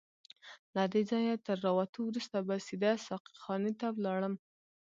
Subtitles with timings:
[0.75, 4.33] له دې ځایه تر راوتو وروسته به سیده ساقي خانې ته ولاړم.